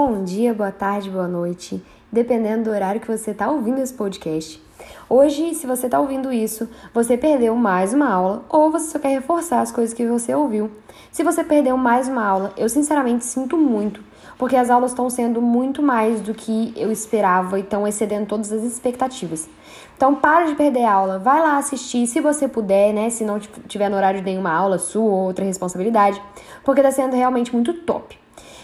[0.00, 4.62] Bom dia, boa tarde, boa noite, dependendo do horário que você está ouvindo esse podcast.
[5.10, 9.08] Hoje, se você está ouvindo isso, você perdeu mais uma aula ou você só quer
[9.08, 10.70] reforçar as coisas que você ouviu.
[11.10, 14.00] Se você perdeu mais uma aula, eu sinceramente sinto muito,
[14.38, 18.52] porque as aulas estão sendo muito mais do que eu esperava e estão excedendo todas
[18.52, 19.50] as expectativas.
[19.96, 23.10] Então, para de perder a aula, vai lá assistir se você puder, né?
[23.10, 26.22] Se não tiver no horário de nenhuma aula sua ou outra responsabilidade,
[26.62, 28.16] porque está sendo realmente muito top.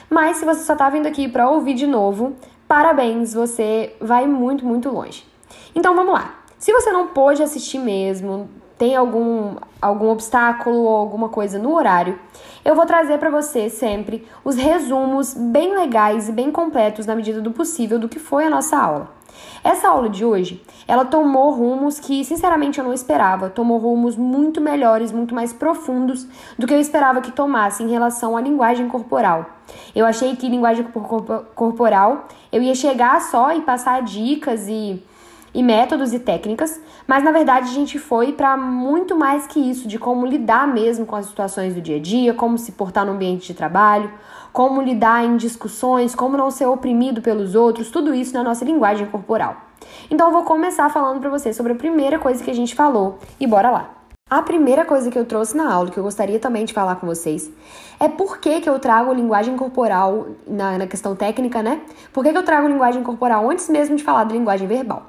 [0.09, 2.35] Mas se você só está vindo aqui para ouvir de novo,
[2.69, 5.27] parabéns, você vai muito, muito longe.
[5.75, 6.35] Então vamos lá.
[6.59, 12.19] Se você não pôde assistir mesmo, tem algum, algum obstáculo ou alguma coisa no horário,
[12.65, 17.41] eu vou trazer para você sempre os resumos bem legais e bem completos na medida
[17.41, 19.11] do possível do que foi a nossa aula.
[19.63, 23.51] Essa aula de hoje, ela tomou rumos que, sinceramente, eu não esperava.
[23.51, 26.27] Tomou rumos muito melhores, muito mais profundos
[26.59, 29.54] do que eu esperava que tomasse em relação à linguagem corporal.
[29.95, 30.87] Eu achei que linguagem
[31.55, 35.03] corporal eu ia chegar só e passar dicas e
[35.55, 39.87] e métodos e técnicas, mas na verdade a gente foi para muito mais que isso,
[39.87, 43.13] de como lidar mesmo com as situações do dia a dia, como se portar no
[43.13, 44.13] ambiente de trabalho,
[44.53, 49.07] como lidar em discussões, como não ser oprimido pelos outros, tudo isso na nossa linguagem
[49.07, 49.57] corporal.
[50.11, 53.19] Então eu vou começar falando para você sobre a primeira coisa que a gente falou
[53.39, 54.04] e bora lá.
[54.31, 57.07] A primeira coisa que eu trouxe na aula, que eu gostaria também de falar com
[57.07, 57.51] vocês,
[58.01, 61.83] é por que, que eu trago linguagem corporal na, na questão técnica, né?
[62.11, 65.05] Por que, que eu trago linguagem corporal antes mesmo de falar da linguagem verbal?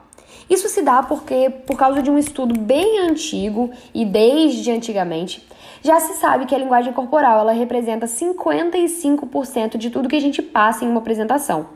[0.49, 5.47] Isso se dá porque, por causa de um estudo bem antigo e desde antigamente,
[5.86, 10.42] já se sabe que a linguagem corporal ela representa 55% de tudo que a gente
[10.42, 11.67] passa em uma apresentação.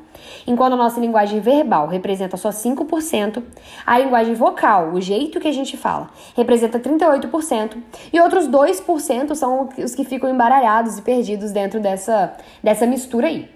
[0.48, 3.44] Enquanto a nossa linguagem verbal representa só 5%,
[3.86, 7.78] a linguagem vocal, o jeito que a gente fala, representa 38%,
[8.12, 13.48] e outros 2% são os que ficam embaralhados e perdidos dentro dessa, dessa mistura aí.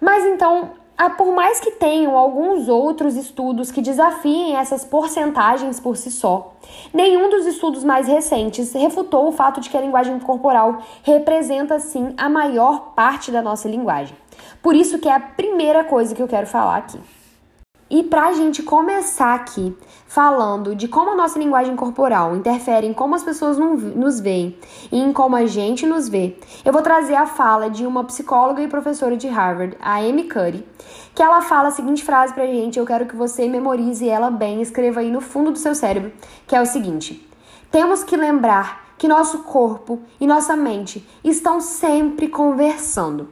[0.00, 0.70] Mas então,
[1.16, 6.54] por mais que tenham alguns outros estudos que desafiem essas porcentagens por si só,
[6.92, 12.14] nenhum dos estudos mais recentes refutou o fato de que a linguagem corporal representa sim
[12.16, 14.16] a maior parte da nossa linguagem.
[14.62, 16.98] Por isso que é a primeira coisa que eu quero falar aqui.
[17.94, 19.72] E para a gente começar aqui
[20.08, 24.58] falando de como a nossa linguagem corporal interfere em como as pessoas nos veem
[24.90, 28.60] e em como a gente nos vê, eu vou trazer a fala de uma psicóloga
[28.60, 30.66] e professora de Harvard, a Amy Cuddy,
[31.14, 34.60] que ela fala a seguinte frase pra gente, eu quero que você memorize ela bem,
[34.60, 36.12] escreva aí no fundo do seu cérebro,
[36.48, 37.24] que é o seguinte:
[37.70, 43.28] Temos que lembrar que nosso corpo e nossa mente estão sempre conversando.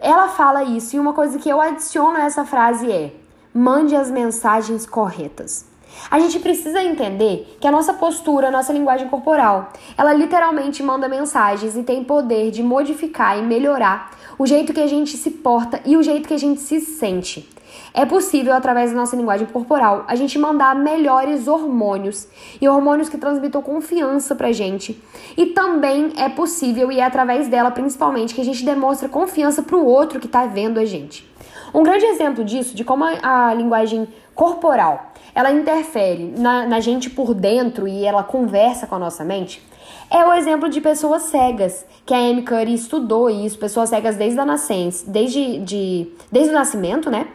[0.00, 3.19] Ela fala isso e uma coisa que eu adiciono a essa frase é:
[3.52, 5.68] mande as mensagens corretas.
[6.10, 11.08] A gente precisa entender que a nossa postura, a nossa linguagem corporal, ela literalmente manda
[11.08, 15.80] mensagens e tem poder de modificar e melhorar o jeito que a gente se porta
[15.84, 17.48] e o jeito que a gente se sente.
[17.92, 22.26] É possível, através da nossa linguagem corporal, a gente mandar melhores hormônios
[22.60, 25.00] e hormônios que transmitam confiança pra gente.
[25.36, 29.84] E também é possível, e é através dela principalmente, que a gente demonstra confiança pro
[29.84, 31.29] outro que tá vendo a gente.
[31.72, 37.08] Um grande exemplo disso, de como a, a linguagem corporal ela interfere na, na gente
[37.08, 39.62] por dentro e ela conversa com a nossa mente,
[40.10, 44.40] é o exemplo de pessoas cegas, que a Amy Curry estudou isso, pessoas cegas desde
[44.40, 47.28] a nascença, desde, de, desde o nascimento, né?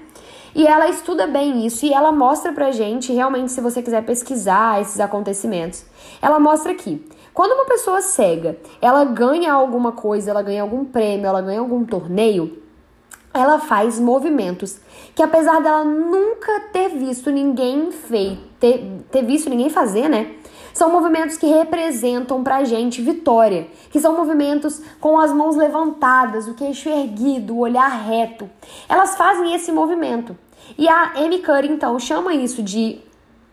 [0.53, 4.81] E ela estuda bem isso e ela mostra pra gente, realmente, se você quiser pesquisar
[4.81, 5.85] esses acontecimentos,
[6.21, 11.27] ela mostra que quando uma pessoa cega, ela ganha alguma coisa, ela ganha algum prêmio,
[11.27, 12.61] ela ganha algum torneio,
[13.35, 14.79] ela faz movimentos
[15.13, 20.31] que apesar dela nunca ter visto ninguém feito, ter, ter visto ninguém fazer, né?
[20.73, 26.53] São movimentos que representam pra gente vitória, que são movimentos com as mãos levantadas, o
[26.53, 28.49] queixo erguido, o olhar reto.
[28.89, 30.37] Elas fazem esse movimento.
[30.77, 32.99] E a Amy Curry, então, chama isso de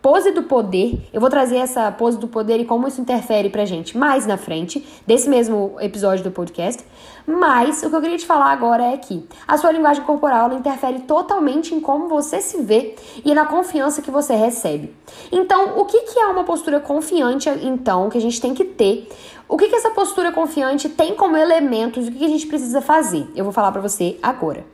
[0.03, 0.99] pose do poder.
[1.13, 4.37] Eu vou trazer essa pose do poder e como isso interfere pra gente mais na
[4.37, 6.85] frente, desse mesmo episódio do podcast.
[7.25, 10.59] Mas o que eu queria te falar agora é que a sua linguagem corporal ela
[10.59, 14.93] interfere totalmente em como você se vê e na confiança que você recebe.
[15.31, 19.09] Então, o que, que é uma postura confiante, então, que a gente tem que ter?
[19.49, 22.09] O que, que essa postura confiante tem como elementos?
[22.09, 23.29] O que, que a gente precisa fazer?
[23.37, 24.65] Eu vou falar para você agora.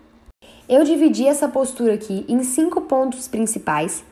[0.68, 4.04] Eu dividi essa postura aqui em cinco pontos principais,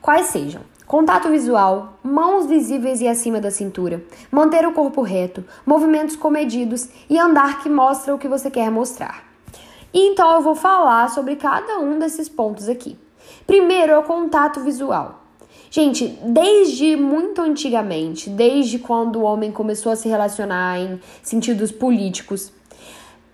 [0.00, 4.02] quais sejam Contato visual, mãos visíveis e acima da cintura,
[4.32, 9.22] manter o corpo reto, movimentos comedidos e andar que mostra o que você quer mostrar.
[9.92, 12.98] E então eu vou falar sobre cada um desses pontos aqui.
[13.46, 15.24] Primeiro é o contato visual.
[15.70, 22.50] Gente, desde muito antigamente, desde quando o homem começou a se relacionar em sentidos políticos,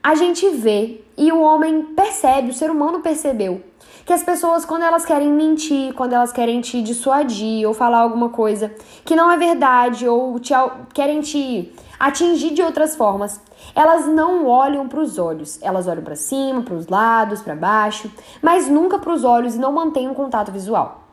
[0.02, 3.62] a gente vê e o homem percebe, o ser humano percebeu
[4.04, 8.28] que as pessoas, quando elas querem mentir, quando elas querem te dissuadir ou falar alguma
[8.28, 8.74] coisa
[9.04, 10.52] que não é verdade ou te,
[10.92, 13.40] querem te atingir de outras formas,
[13.74, 15.58] elas não olham para os olhos.
[15.62, 18.10] Elas olham para cima, para os lados, para baixo,
[18.42, 21.03] mas nunca para os olhos e não mantêm um contato visual.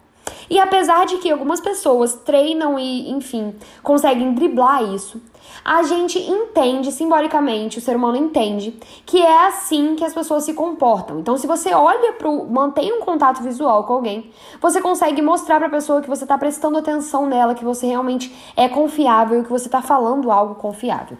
[0.49, 5.21] E apesar de que algumas pessoas treinam e, enfim, conseguem driblar isso,
[5.63, 10.53] a gente entende simbolicamente, o ser humano entende que é assim que as pessoas se
[10.53, 11.19] comportam.
[11.19, 15.67] Então, se você olha pro, mantém um contato visual com alguém, você consegue mostrar para
[15.67, 19.67] a pessoa que você está prestando atenção nela, que você realmente é confiável, que você
[19.67, 21.17] está falando algo confiável.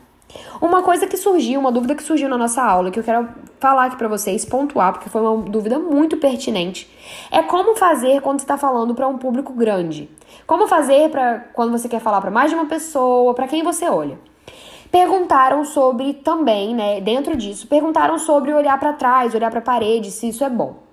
[0.61, 3.27] Uma coisa que surgiu, uma dúvida que surgiu na nossa aula, que eu quero
[3.59, 6.89] falar aqui para vocês, pontuar, porque foi uma dúvida muito pertinente,
[7.31, 10.09] é como fazer quando você está falando para um público grande.
[10.45, 13.85] Como fazer para quando você quer falar para mais de uma pessoa, para quem você
[13.89, 14.19] olha.
[14.91, 20.11] Perguntaram sobre também, né, dentro disso, perguntaram sobre olhar para trás, olhar para a parede,
[20.11, 20.90] se isso é bom.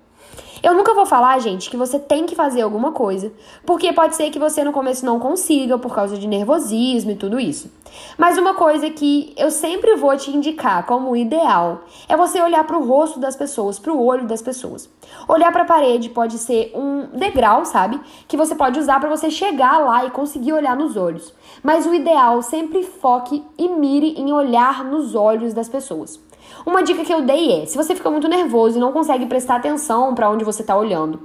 [0.62, 3.32] Eu nunca vou falar, gente, que você tem que fazer alguma coisa,
[3.64, 7.38] porque pode ser que você no começo não consiga por causa de nervosismo e tudo
[7.38, 7.70] isso.
[8.16, 12.76] Mas uma coisa que eu sempre vou te indicar como ideal é você olhar para
[12.76, 14.90] o rosto das pessoas, para o olho das pessoas.
[15.28, 18.00] Olhar para a parede pode ser um degrau, sabe?
[18.26, 21.32] Que você pode usar para você chegar lá e conseguir olhar nos olhos.
[21.62, 26.20] Mas o ideal sempre foque e mire em olhar nos olhos das pessoas.
[26.64, 29.56] Uma dica que eu dei é: se você fica muito nervoso e não consegue prestar
[29.56, 31.20] atenção para onde você está olhando,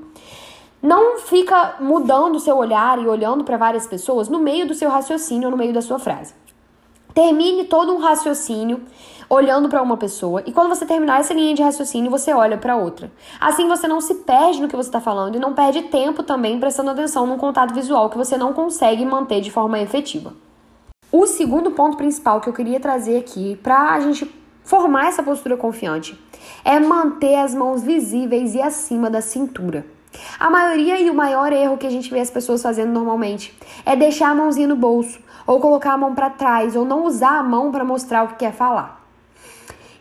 [0.81, 4.89] não fica mudando o seu olhar e olhando para várias pessoas no meio do seu
[4.89, 6.33] raciocínio ou no meio da sua frase.
[7.13, 8.81] Termine todo um raciocínio
[9.29, 12.75] olhando para uma pessoa e quando você terminar essa linha de raciocínio, você olha para
[12.75, 13.11] outra.
[13.39, 16.59] Assim você não se perde no que você está falando e não perde tempo também
[16.59, 20.33] prestando atenção num contato visual que você não consegue manter de forma efetiva.
[21.11, 24.25] O segundo ponto principal que eu queria trazer aqui para a gente
[24.63, 26.17] Formar essa postura confiante
[26.63, 29.85] é manter as mãos visíveis e acima da cintura.
[30.39, 33.53] A maioria e o maior erro que a gente vê as pessoas fazendo normalmente
[33.85, 37.39] é deixar a mãozinha no bolso, ou colocar a mão para trás, ou não usar
[37.39, 39.02] a mão para mostrar o que quer falar.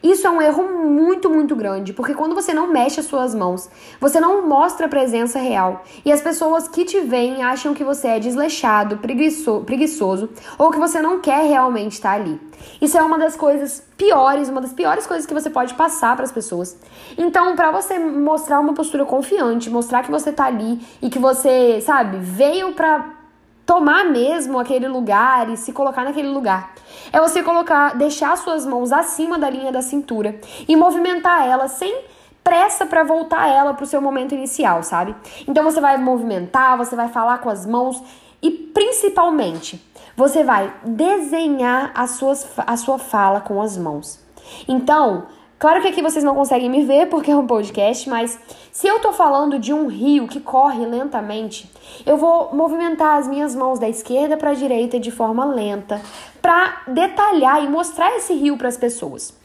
[0.03, 3.71] Isso é um erro muito, muito grande, porque quando você não mexe as suas mãos,
[4.01, 5.85] você não mostra a presença real.
[6.05, 11.01] E as pessoas que te veem acham que você é desleixado, preguiçoso, ou que você
[11.01, 12.41] não quer realmente estar ali.
[12.81, 16.25] Isso é uma das coisas piores, uma das piores coisas que você pode passar para
[16.25, 16.77] as pessoas.
[17.17, 21.81] Então, para você mostrar uma postura confiante, mostrar que você tá ali e que você,
[21.81, 23.22] sabe, veio para
[23.67, 26.75] tomar mesmo aquele lugar e se colocar naquele lugar.
[27.13, 30.39] É você colocar, deixar suas mãos acima da linha da cintura
[30.69, 32.05] e movimentar ela sem
[32.43, 35.15] pressa para voltar ela para o seu momento inicial, sabe?
[35.47, 38.03] Então você vai movimentar, você vai falar com as mãos
[38.43, 39.81] e principalmente
[40.17, 44.21] você vai desenhar as suas, a sua fala com as mãos.
[44.67, 45.27] Então,
[45.63, 48.37] Claro que aqui vocês não conseguem me ver porque é um podcast, mas
[48.73, 51.71] se eu tô falando de um rio que corre lentamente,
[52.05, 56.03] eu vou movimentar as minhas mãos da esquerda para a direita de forma lenta,
[56.43, 59.39] para detalhar e mostrar esse rio para as pessoas.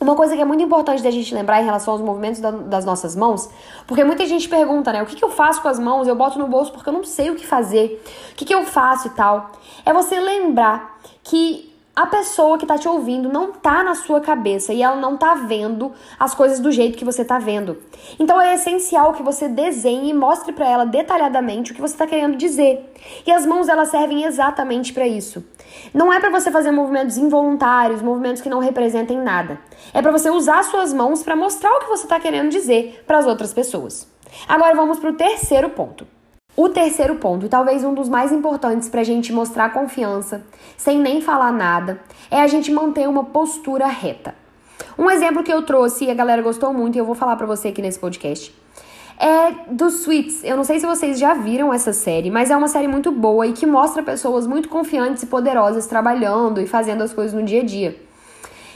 [0.00, 2.86] Uma coisa que é muito importante da gente lembrar em relação aos movimentos da, das
[2.86, 3.46] nossas mãos,
[3.86, 5.02] porque muita gente pergunta, né?
[5.02, 6.08] O que, que eu faço com as mãos?
[6.08, 8.02] Eu boto no bolso porque eu não sei o que fazer.
[8.32, 9.52] O que, que eu faço e tal?
[9.84, 14.72] É você lembrar que a pessoa que tá te ouvindo não tá na sua cabeça
[14.72, 17.76] e ela não tá vendo as coisas do jeito que você tá vendo.
[18.18, 22.06] Então é essencial que você desenhe e mostre para ela detalhadamente o que você tá
[22.06, 22.92] querendo dizer.
[23.24, 25.44] E as mãos elas servem exatamente para isso.
[25.92, 29.60] Não é para você fazer movimentos involuntários, movimentos que não representem nada.
[29.92, 33.18] É para você usar suas mãos para mostrar o que você tá querendo dizer para
[33.18, 34.08] as outras pessoas.
[34.48, 36.13] Agora vamos para o terceiro ponto.
[36.56, 40.46] O terceiro ponto, e talvez um dos mais importantes para a gente mostrar confiança,
[40.76, 44.34] sem nem falar nada, é a gente manter uma postura reta.
[44.96, 47.46] Um exemplo que eu trouxe e a galera gostou muito, e eu vou falar para
[47.46, 48.54] você aqui nesse podcast,
[49.18, 50.44] é do Sweets.
[50.44, 53.46] Eu não sei se vocês já viram essa série, mas é uma série muito boa
[53.46, 57.62] e que mostra pessoas muito confiantes e poderosas trabalhando e fazendo as coisas no dia
[57.62, 58.00] a dia.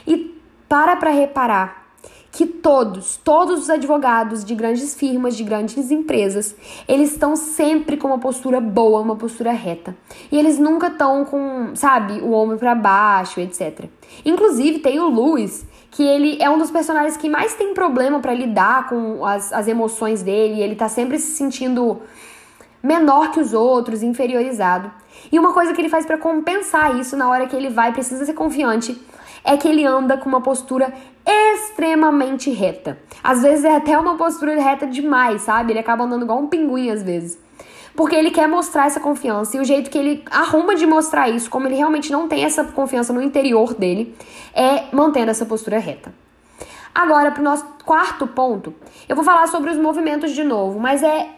[0.06, 0.37] E
[0.68, 1.88] para para reparar
[2.30, 6.54] que todos, todos os advogados de grandes firmas, de grandes empresas,
[6.87, 9.97] eles estão sempre com uma postura boa, uma postura reta.
[10.30, 13.87] E eles nunca estão com, sabe, o ombro para baixo, etc.
[14.25, 18.35] Inclusive tem o Lewis, que ele é um dos personagens que mais tem problema para
[18.35, 22.00] lidar com as, as emoções dele, ele tá sempre se sentindo
[22.82, 24.90] menor que os outros, inferiorizado.
[25.32, 28.25] E uma coisa que ele faz para compensar isso na hora que ele vai, precisa
[28.25, 29.00] ser confiante,
[29.45, 30.92] é que ele anda com uma postura
[31.26, 32.99] extremamente reta.
[33.23, 35.73] Às vezes é até uma postura reta demais, sabe?
[35.73, 37.38] Ele acaba andando igual um pinguim às vezes.
[37.95, 41.50] Porque ele quer mostrar essa confiança e o jeito que ele arruma de mostrar isso,
[41.50, 44.14] como ele realmente não tem essa confiança no interior dele,
[44.54, 46.14] é mantendo essa postura reta.
[46.95, 48.75] Agora, para o nosso quarto ponto,
[49.09, 51.28] eu vou falar sobre os movimentos de novo, mas é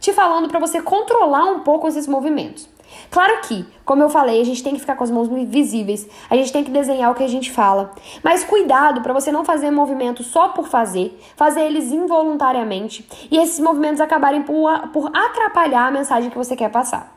[0.00, 2.68] te falando para você controlar um pouco esses movimentos.
[3.10, 6.36] Claro que, como eu falei, a gente tem que ficar com as mãos visíveis, a
[6.36, 7.92] gente tem que desenhar o que a gente fala.
[8.22, 13.58] Mas cuidado para você não fazer movimentos só por fazer, fazer eles involuntariamente e esses
[13.60, 17.16] movimentos acabarem por, por atrapalhar a mensagem que você quer passar.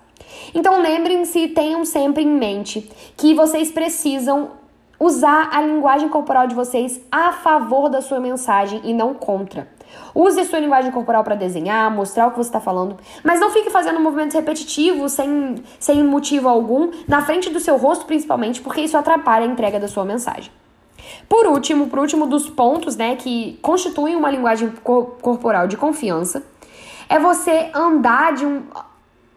[0.54, 4.52] Então lembrem-se e tenham sempre em mente que vocês precisam
[5.00, 9.75] usar a linguagem corporal de vocês a favor da sua mensagem e não contra.
[10.14, 13.50] Use a sua linguagem corporal para desenhar, mostrar o que você está falando, mas não
[13.50, 18.82] fique fazendo movimentos repetitivos, sem, sem motivo algum, na frente do seu rosto principalmente, porque
[18.82, 20.52] isso atrapalha a entrega da sua mensagem.
[21.28, 24.72] Por último, por último dos pontos, né, que constituem uma linguagem
[25.22, 26.44] corporal de confiança,
[27.10, 28.64] é você andar de um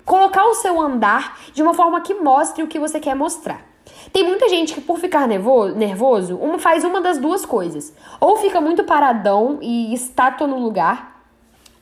[0.05, 3.61] colocar o seu andar de uma forma que mostre o que você quer mostrar.
[4.13, 7.93] Tem muita gente que, por ficar nervoso, faz uma das duas coisas.
[8.21, 11.19] Ou fica muito paradão e estátua no lugar,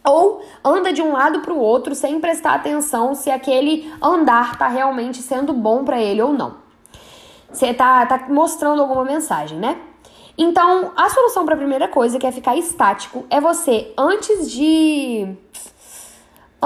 [0.04, 4.68] ou anda de um lado para o outro sem prestar atenção se aquele andar tá
[4.68, 6.54] realmente sendo bom para ele ou não.
[7.50, 9.80] Você tá, tá mostrando alguma mensagem, né?
[10.38, 15.34] Então, a solução para a primeira coisa, que é ficar estático, é você, antes de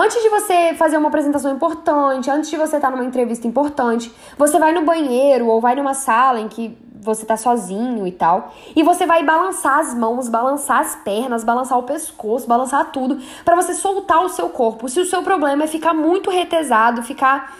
[0.02, 4.58] Antes de você fazer uma apresentação importante, antes de você estar numa entrevista importante, você
[4.58, 8.82] vai no banheiro ou vai numa sala em que você tá sozinho e tal, e
[8.82, 13.74] você vai balançar as mãos, balançar as pernas, balançar o pescoço, balançar tudo, para você
[13.74, 14.88] soltar o seu corpo.
[14.88, 17.58] Se o seu problema é ficar muito retesado, ficar,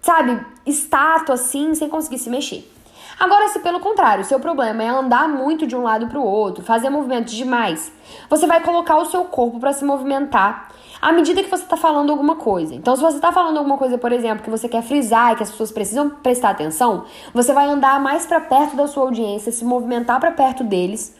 [0.00, 2.72] sabe, estátua assim, sem conseguir se mexer.
[3.18, 6.64] Agora, se pelo contrário, seu problema é andar muito de um lado para o outro,
[6.64, 7.90] fazer movimentos demais,
[8.30, 10.68] você vai colocar o seu corpo para se movimentar
[11.04, 12.74] à medida que você está falando alguma coisa.
[12.74, 15.42] Então, se você está falando alguma coisa, por exemplo, que você quer frisar e que
[15.42, 19.66] as pessoas precisam prestar atenção, você vai andar mais para perto da sua audiência, se
[19.66, 21.14] movimentar para perto deles.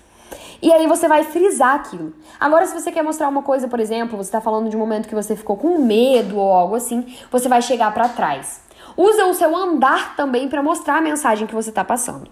[0.63, 2.15] E aí você vai frisar aquilo.
[2.41, 5.07] Agora, se você quer mostrar uma coisa, por exemplo, você está falando de um momento
[5.07, 8.63] que você ficou com medo ou algo assim, você vai chegar para trás.
[8.97, 12.31] Usa o seu andar também para mostrar a mensagem que você está passando.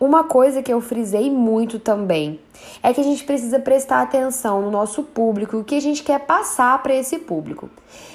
[0.00, 2.38] Uma coisa que eu frisei muito também
[2.84, 6.04] é que a gente precisa prestar atenção no nosso público e o que a gente
[6.04, 7.68] quer passar para esse público.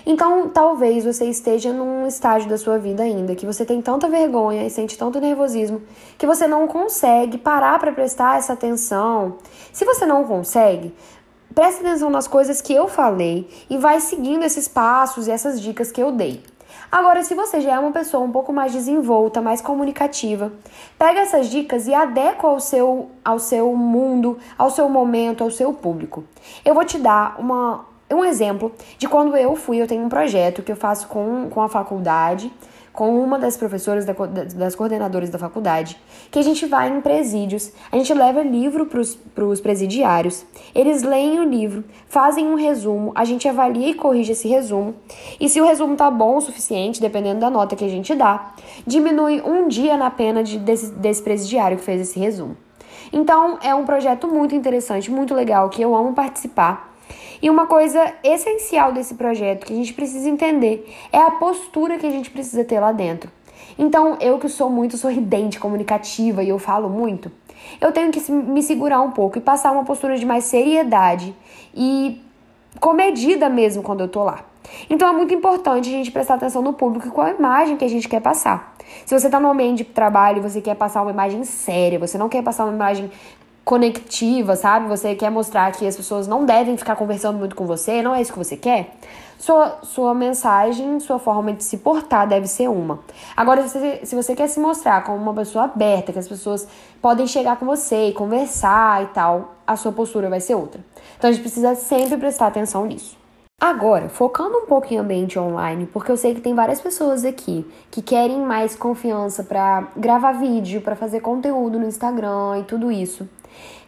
[0.05, 4.65] Então, talvez você esteja num estágio da sua vida ainda que você tem tanta vergonha
[4.65, 5.81] e sente tanto nervosismo
[6.17, 9.35] que você não consegue parar para prestar essa atenção.
[9.73, 10.95] Se você não consegue,
[11.53, 15.91] preste atenção nas coisas que eu falei e vai seguindo esses passos e essas dicas
[15.91, 16.41] que eu dei.
[16.93, 20.53] Agora, se você já é uma pessoa um pouco mais desenvolta, mais comunicativa,
[20.95, 25.73] pega essas dicas e adequa ao seu, ao seu mundo, ao seu momento, ao seu
[25.73, 26.23] público.
[26.63, 30.61] Eu vou te dar uma, um exemplo de quando eu fui, eu tenho um projeto
[30.61, 32.53] que eu faço com, com a faculdade
[32.93, 34.13] com uma das professoras, da,
[34.55, 39.43] das coordenadoras da faculdade, que a gente vai em presídios, a gente leva livro para
[39.45, 40.45] os presidiários,
[40.75, 44.93] eles leem o livro, fazem um resumo, a gente avalia e corrige esse resumo,
[45.39, 48.53] e se o resumo tá bom o suficiente, dependendo da nota que a gente dá,
[48.85, 52.55] diminui um dia na pena de, desse, desse presidiário que fez esse resumo.
[53.11, 56.92] Então, é um projeto muito interessante, muito legal, que eu amo participar.
[57.43, 62.07] E uma coisa essencial desse projeto que a gente precisa entender é a postura que
[62.07, 63.29] a gente precisa ter lá dentro.
[63.77, 67.29] Então, eu que sou muito sorridente, comunicativa e eu falo muito,
[67.81, 71.35] eu tenho que me segurar um pouco e passar uma postura de mais seriedade
[71.75, 72.21] e
[72.79, 74.45] comedida mesmo quando eu tô lá.
[74.89, 77.83] Então é muito importante a gente prestar atenção no público e qual a imagem que
[77.83, 78.73] a gente quer passar.
[79.05, 82.17] Se você está no ambiente de trabalho e você quer passar uma imagem séria, você
[82.17, 83.11] não quer passar uma imagem
[83.63, 84.87] conectiva, sabe?
[84.87, 88.21] Você quer mostrar que as pessoas não devem ficar conversando muito com você, não é
[88.21, 88.95] isso que você quer?
[89.39, 92.99] Sua, sua mensagem, sua forma de se portar deve ser uma.
[93.35, 96.67] Agora, se, se você quer se mostrar como uma pessoa aberta, que as pessoas
[97.01, 100.79] podem chegar com você e conversar e tal, a sua postura vai ser outra.
[101.17, 103.22] Então, a gente precisa sempre prestar atenção nisso.
[103.65, 107.65] Agora, focando um pouco em ambiente online, porque eu sei que tem várias pessoas aqui
[107.89, 113.25] que querem mais confiança para gravar vídeo, para fazer conteúdo no Instagram e tudo isso.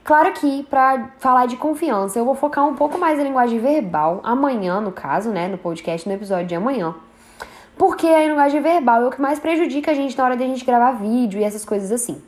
[0.01, 4.21] Claro que para falar de confiança, eu vou focar um pouco mais na linguagem verbal,
[4.23, 6.95] amanhã, no caso, né, no podcast, no episódio de amanhã.
[7.77, 10.47] Porque a linguagem verbal é o que mais prejudica a gente na hora de a
[10.47, 12.21] gente gravar vídeo e essas coisas assim.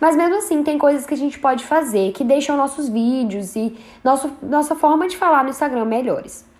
[0.00, 3.76] Mas mesmo assim, tem coisas que a gente pode fazer que deixam nossos vídeos e
[4.04, 6.51] nosso, nossa forma de falar no Instagram melhores.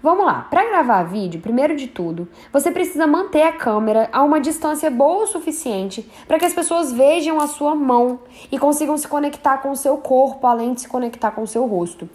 [0.00, 4.40] Vamos lá, para gravar vídeo, primeiro de tudo, você precisa manter a câmera a uma
[4.40, 8.20] distância boa o suficiente para que as pessoas vejam a sua mão
[8.52, 11.66] e consigam se conectar com o seu corpo, além de se conectar com o seu
[11.66, 12.08] rosto.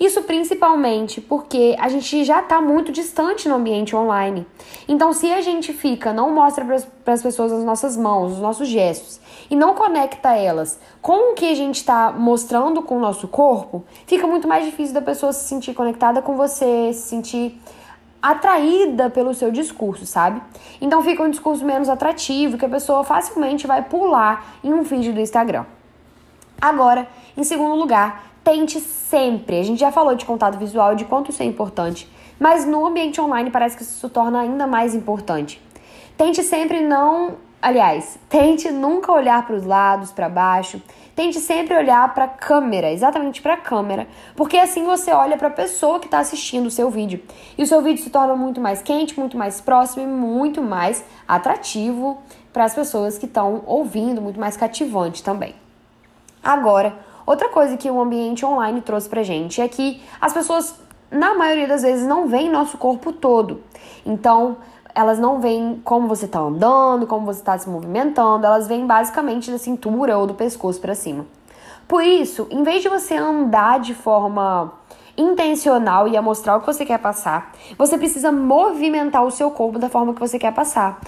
[0.00, 4.44] Isso principalmente porque a gente já está muito distante no ambiente online.
[4.88, 6.78] Então, se a gente fica, não mostra para
[7.10, 11.34] para as pessoas as nossas mãos, os nossos gestos, e não conecta elas com o
[11.34, 15.32] que a gente está mostrando com o nosso corpo, fica muito mais difícil da pessoa
[15.32, 17.60] se sentir conectada com você, se sentir
[18.22, 20.40] atraída pelo seu discurso, sabe?
[20.80, 25.12] Então fica um discurso menos atrativo que a pessoa facilmente vai pular em um vídeo
[25.12, 25.64] do Instagram.
[26.60, 29.58] Agora, em segundo lugar, tente sempre.
[29.58, 33.20] A gente já falou de contato visual, de quanto isso é importante, mas no ambiente
[33.20, 35.60] online parece que isso se torna ainda mais importante.
[36.20, 40.78] Tente sempre não, aliás, tente nunca olhar para os lados, para baixo.
[41.16, 45.48] Tente sempre olhar para a câmera, exatamente para a câmera, porque assim você olha para
[45.48, 47.22] a pessoa que está assistindo o seu vídeo.
[47.56, 51.02] E o seu vídeo se torna muito mais quente, muito mais próximo e muito mais
[51.26, 52.18] atrativo
[52.52, 55.54] para as pessoas que estão ouvindo, muito mais cativante também.
[56.44, 60.78] Agora, outra coisa que o ambiente online trouxe pra gente é que as pessoas,
[61.10, 63.62] na maioria das vezes, não veem nosso corpo todo.
[64.04, 64.58] Então,
[64.94, 69.50] elas não veem como você está andando, como você está se movimentando, elas veem basicamente
[69.50, 71.26] da cintura ou do pescoço para cima.
[71.86, 74.72] Por isso, em vez de você andar de forma
[75.20, 79.78] intencional e a mostrar o que você quer passar, você precisa movimentar o seu corpo
[79.78, 81.00] da forma que você quer passar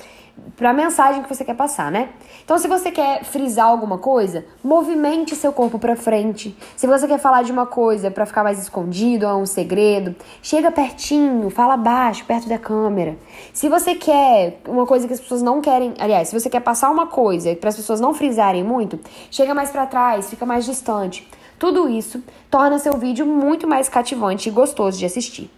[0.56, 2.10] para a mensagem que você quer passar, né?
[2.44, 6.56] Então, se você quer frisar alguma coisa, movimente seu corpo para frente.
[6.76, 10.70] Se você quer falar de uma coisa para ficar mais escondido, é um segredo, chega
[10.70, 13.16] pertinho, fala baixo, perto da câmera.
[13.52, 16.90] Se você quer uma coisa que as pessoas não querem, aliás, se você quer passar
[16.90, 18.98] uma coisa para as pessoas não frisarem muito,
[19.30, 21.28] chega mais para trás, fica mais distante.
[21.62, 25.48] Tudo isso torna seu vídeo muito mais cativante e gostoso de assistir.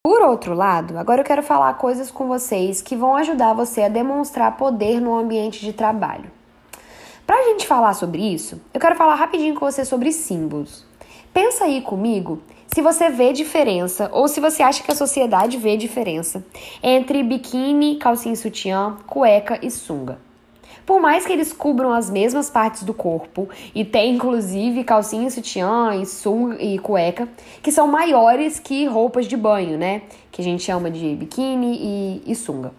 [0.00, 3.88] Por outro lado, agora eu quero falar coisas com vocês que vão ajudar você a
[3.88, 6.30] demonstrar poder no ambiente de trabalho.
[7.26, 10.86] Para a gente falar sobre isso, eu quero falar rapidinho com você sobre símbolos.
[11.32, 12.40] Pensa aí comigo
[12.72, 16.46] se você vê diferença ou se você acha que a sociedade vê diferença
[16.80, 20.16] entre biquíni, calcinha sutiã, cueca e sunga.
[20.86, 25.94] Por mais que eles cubram as mesmas partes do corpo e tem inclusive calcinha, sutiã
[25.94, 27.28] e sunga e cueca,
[27.62, 30.02] que são maiores que roupas de banho, né?
[30.30, 32.72] Que a gente chama de biquíni e, e sunga.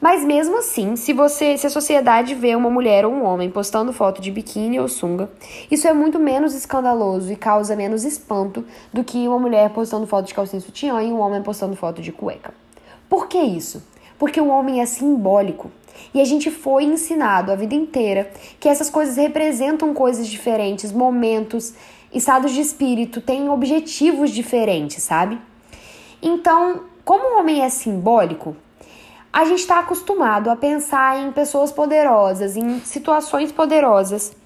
[0.00, 3.92] Mas mesmo assim, se você, se a sociedade vê uma mulher ou um homem postando
[3.92, 5.28] foto de biquíni ou sunga,
[5.68, 10.26] isso é muito menos escandaloso e causa menos espanto do que uma mulher postando foto
[10.26, 12.54] de calcinha sutiã e um homem postando foto de cueca.
[13.08, 13.82] Por que isso?
[14.16, 15.68] Porque o homem é simbólico.
[16.12, 21.74] E a gente foi ensinado a vida inteira que essas coisas representam coisas diferentes, momentos,
[22.12, 25.38] estados de espírito, têm objetivos diferentes, sabe?
[26.22, 28.56] Então, como o homem é simbólico,
[29.32, 34.36] a gente está acostumado a pensar em pessoas poderosas, em situações poderosas.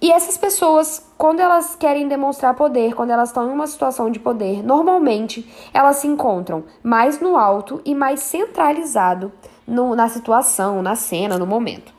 [0.00, 4.18] E essas pessoas, quando elas querem demonstrar poder, quando elas estão em uma situação de
[4.18, 9.30] poder, normalmente elas se encontram mais no alto e mais centralizado
[9.66, 11.92] no, na situação, na cena, no momento.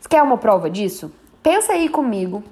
[0.00, 1.12] Você quer uma prova disso?
[1.42, 2.42] Pensa aí comigo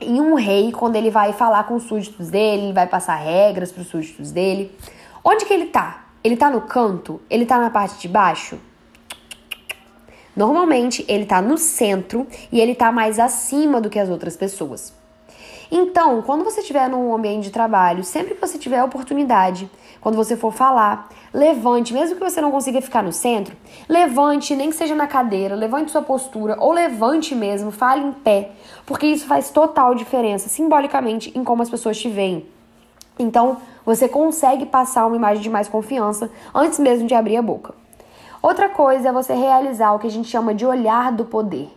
[0.00, 3.72] em um rei quando ele vai falar com os súditos dele, ele vai passar regras
[3.72, 4.76] para os súditos dele.
[5.22, 6.06] Onde que ele tá?
[6.22, 7.20] Ele tá no canto?
[7.30, 8.58] Ele tá na parte de baixo?
[10.36, 14.92] Normalmente ele tá no centro e ele tá mais acima do que as outras pessoas.
[15.76, 19.68] Então, quando você estiver num ambiente de trabalho, sempre que você tiver a oportunidade,
[20.00, 23.56] quando você for falar, levante, mesmo que você não consiga ficar no centro,
[23.88, 28.52] levante, nem que seja na cadeira, levante sua postura ou levante mesmo, fale em pé,
[28.86, 32.46] porque isso faz total diferença simbolicamente em como as pessoas te veem.
[33.18, 37.74] Então, você consegue passar uma imagem de mais confiança antes mesmo de abrir a boca.
[38.40, 41.68] Outra coisa é você realizar o que a gente chama de olhar do poder.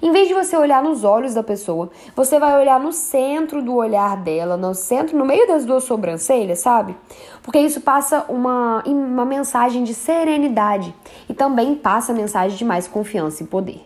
[0.00, 3.74] Em vez de você olhar nos olhos da pessoa, você vai olhar no centro do
[3.74, 6.96] olhar dela, no centro, no meio das duas sobrancelhas, sabe?
[7.42, 10.94] Porque isso passa uma, uma mensagem de serenidade
[11.28, 13.84] e também passa a mensagem de mais confiança e poder.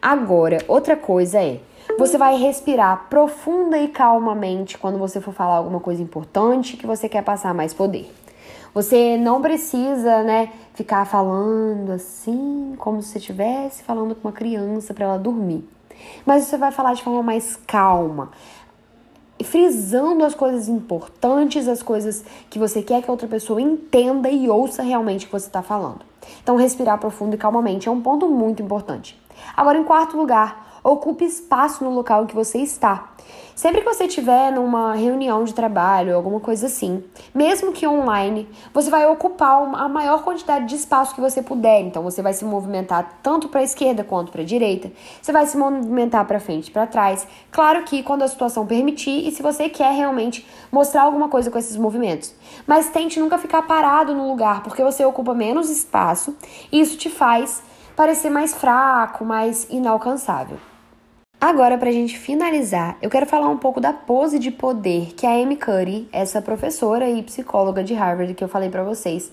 [0.00, 1.60] Agora, outra coisa é,
[1.98, 7.08] você vai respirar profunda e calmamente quando você for falar alguma coisa importante que você
[7.08, 8.10] quer passar mais poder.
[8.74, 14.92] Você não precisa, né, ficar falando assim, como se você estivesse falando com uma criança
[14.92, 15.64] para ela dormir.
[16.26, 18.32] Mas você vai falar de forma mais calma,
[19.44, 24.48] frisando as coisas importantes, as coisas que você quer que a outra pessoa entenda e
[24.48, 26.00] ouça realmente o que você está falando.
[26.42, 29.20] Então, respirar profundo e calmamente é um ponto muito importante.
[29.56, 33.14] Agora, em quarto lugar, ocupe espaço no local que você está.
[33.54, 38.90] Sempre que você estiver numa reunião de trabalho, alguma coisa assim, mesmo que online, você
[38.90, 41.80] vai ocupar a maior quantidade de espaço que você puder.
[41.80, 44.92] Então você vai se movimentar tanto para a esquerda quanto para a direita.
[45.22, 47.26] Você vai se movimentar para frente para trás.
[47.50, 51.56] Claro que quando a situação permitir e se você quer realmente mostrar alguma coisa com
[51.56, 52.34] esses movimentos.
[52.66, 56.36] Mas tente nunca ficar parado no lugar, porque você ocupa menos espaço
[56.70, 57.62] e isso te faz
[57.94, 60.73] parecer mais fraco, mais inalcançável.
[61.46, 65.26] Agora, para a gente finalizar, eu quero falar um pouco da pose de poder que
[65.26, 69.30] a Amy Cuddy, essa professora e psicóloga de Harvard que eu falei para vocês,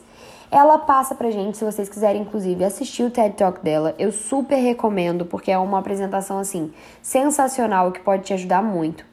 [0.52, 4.58] ela passa pra gente, se vocês quiserem inclusive assistir o TED Talk dela, eu super
[4.58, 9.06] recomendo, porque é uma apresentação assim sensacional que pode te ajudar muito.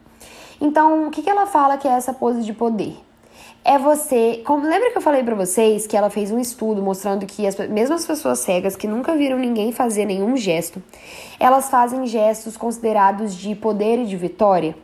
[0.60, 2.96] Então, o que, que ela fala que é essa pose de poder?
[3.68, 4.40] É você.
[4.46, 7.54] Como, lembra que eu falei para vocês que ela fez um estudo mostrando que as
[7.68, 10.82] mesmas pessoas cegas que nunca viram ninguém fazer nenhum gesto,
[11.38, 14.74] elas fazem gestos considerados de poder e de vitória?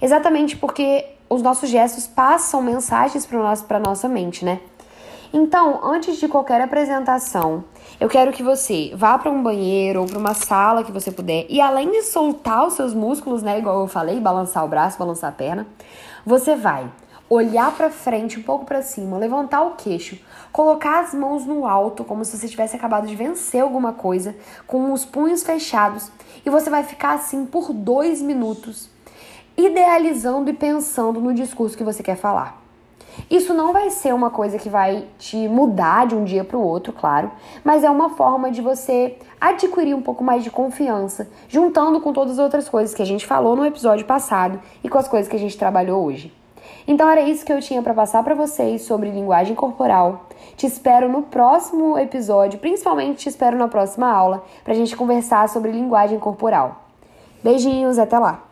[0.00, 3.28] Exatamente porque os nossos gestos passam mensagens
[3.68, 4.60] para nossa mente, né?
[5.30, 7.62] Então, antes de qualquer apresentação,
[8.00, 11.44] eu quero que você vá para um banheiro ou para uma sala que você puder
[11.50, 15.28] e além de soltar os seus músculos, né, igual eu falei, balançar o braço, balançar
[15.28, 15.66] a perna,
[16.24, 16.88] você vai
[17.32, 20.18] olhar para frente, um pouco para cima, levantar o queixo,
[20.52, 24.92] colocar as mãos no alto, como se você tivesse acabado de vencer alguma coisa, com
[24.92, 26.12] os punhos fechados,
[26.44, 28.90] e você vai ficar assim por dois minutos,
[29.56, 32.60] idealizando e pensando no discurso que você quer falar.
[33.30, 36.62] Isso não vai ser uma coisa que vai te mudar de um dia para o
[36.62, 37.30] outro, claro,
[37.64, 42.34] mas é uma forma de você adquirir um pouco mais de confiança, juntando com todas
[42.34, 45.36] as outras coisas que a gente falou no episódio passado e com as coisas que
[45.36, 46.41] a gente trabalhou hoje.
[46.86, 50.26] Então era isso que eu tinha para passar para vocês sobre linguagem corporal.
[50.56, 55.48] Te espero no próximo episódio, principalmente te espero na próxima aula, para a gente conversar
[55.48, 56.82] sobre linguagem corporal.
[57.42, 58.51] Beijinhos, até lá!